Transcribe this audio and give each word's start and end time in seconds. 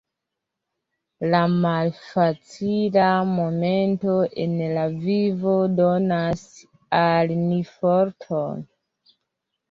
La 1.33 1.39
malfacila 1.65 3.09
momento 3.31 4.15
en 4.45 4.55
la 4.77 4.85
vivo 5.03 5.53
donas 5.81 6.41
al 7.01 7.35
ni 7.43 7.61
forton. 7.75 8.65